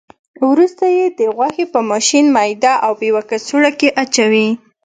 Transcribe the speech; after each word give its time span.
وروسته 0.49 0.85
یې 0.95 1.05
د 1.19 1.21
غوښې 1.35 1.65
په 1.73 1.79
ماشین 1.91 2.25
میده 2.35 2.73
او 2.85 2.91
په 2.97 3.03
یوه 3.09 3.23
کڅوړه 3.29 3.71
کې 3.79 3.89
اچوي. 4.03 4.49